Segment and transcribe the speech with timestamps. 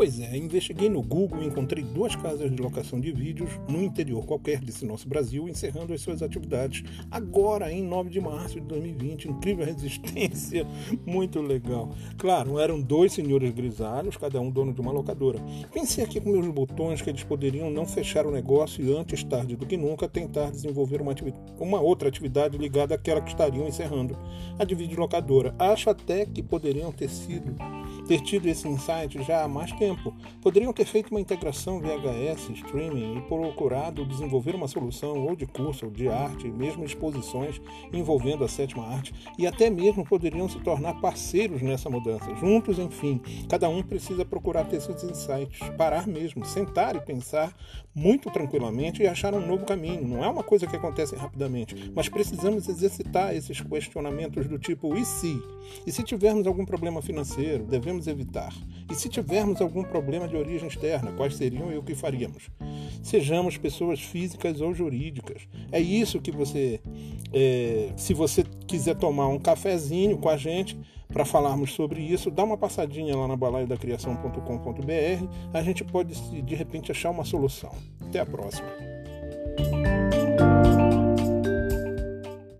[0.00, 4.24] Pois é, investiguei no Google e encontrei duas casas de locação de vídeos no interior
[4.24, 9.28] qualquer desse nosso Brasil encerrando as suas atividades agora em 9 de março de 2020.
[9.28, 10.66] Incrível resistência,
[11.04, 11.90] muito legal.
[12.16, 15.38] Claro, eram dois senhores grisalhos, cada um dono de uma locadora.
[15.70, 19.54] Pensei aqui com meus botões que eles poderiam não fechar o negócio e antes tarde
[19.54, 21.14] do que nunca tentar desenvolver uma,
[21.58, 24.16] uma outra atividade ligada àquela que estariam encerrando,
[24.58, 25.54] a de videolocadora.
[25.58, 27.54] Acho até que poderiam ter sido
[28.10, 30.12] ter tido esse insight já há mais tempo.
[30.42, 35.84] Poderiam ter feito uma integração VHS, streaming e procurado desenvolver uma solução ou de curso
[35.84, 41.00] ou de arte, mesmo exposições envolvendo a sétima arte, e até mesmo poderiam se tornar
[41.00, 42.34] parceiros nessa mudança.
[42.34, 47.54] Juntos, enfim, cada um precisa procurar ter seus insights, parar mesmo, sentar e pensar
[47.94, 50.06] muito tranquilamente e achar um novo caminho.
[50.06, 55.04] Não é uma coisa que acontece rapidamente, mas precisamos exercitar esses questionamentos do tipo e
[55.04, 55.40] se?
[55.86, 58.52] E se tivermos algum problema financeiro, devemos devemos evitar?
[58.90, 62.50] E se tivermos algum problema de origem externa, quais seriam e o que faríamos?
[63.02, 65.42] Sejamos pessoas físicas ou jurídicas.
[65.70, 66.80] É isso que você,
[67.32, 70.78] é, se você quiser tomar um cafezinho com a gente
[71.08, 76.90] para falarmos sobre isso, dá uma passadinha lá na balaidacriação.com.br, a gente pode de repente
[76.90, 77.72] achar uma solução.
[78.00, 78.89] Até a próxima.